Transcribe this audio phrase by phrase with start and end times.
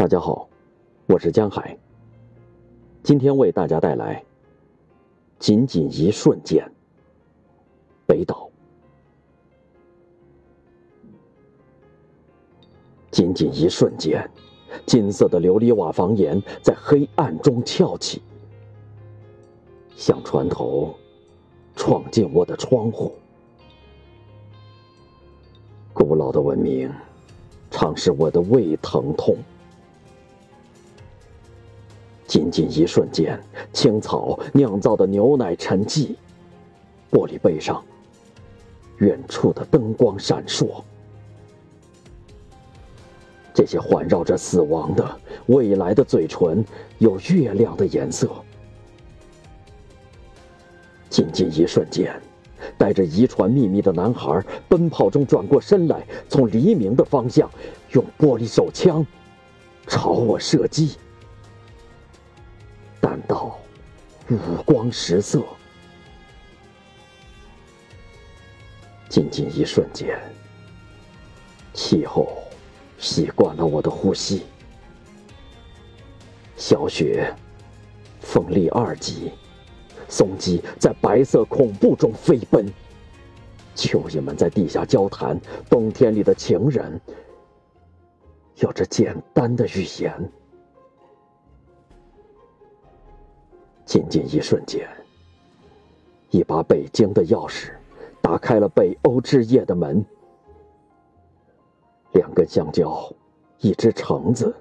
[0.00, 0.48] 大家好，
[1.08, 1.76] 我是江海。
[3.02, 4.16] 今天为大家带来
[5.38, 6.64] 《仅仅一瞬间》。
[8.06, 8.48] 北岛。
[13.10, 14.26] 仅仅一瞬间，
[14.86, 18.22] 金色的琉璃瓦房檐在黑暗中翘起，
[19.96, 20.94] 像船头
[21.76, 23.12] 闯进我的窗户。
[25.92, 26.90] 古老的文明，
[27.70, 29.36] 常使我的胃疼痛。
[32.40, 33.38] 仅仅一瞬间，
[33.70, 36.14] 青草酿造的牛奶沉寂，
[37.10, 37.84] 玻璃杯上，
[38.96, 40.82] 远处的灯光闪烁。
[43.52, 46.64] 这些环绕着死亡的未来的嘴唇，
[46.96, 48.30] 有月亮的颜色。
[51.10, 52.18] 仅仅一瞬间，
[52.78, 57.50] 带着遗传秘密的男孩奔跑中转过身来，从黎明的方向
[57.90, 59.04] 用玻璃手枪
[59.86, 60.96] 朝我射击。
[64.30, 65.42] 五光十色，
[69.08, 70.16] 仅仅一瞬间，
[71.74, 72.44] 气候
[72.96, 74.42] 习惯了我的呼吸。
[76.56, 77.34] 小雪，
[78.20, 79.32] 风力二级，
[80.08, 82.72] 松鸡在白色恐怖中飞奔。
[83.74, 87.00] 蚯蚓们在地下交谈，冬天里的情人
[88.58, 90.32] 有着简单的语言。
[93.90, 94.88] 仅仅一瞬间，
[96.30, 97.72] 一把北京的钥匙
[98.22, 100.06] 打开了北欧之夜的门。
[102.12, 103.12] 两根香蕉，
[103.58, 104.54] 一只橙子，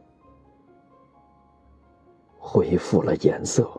[2.40, 3.70] 恢复了颜色。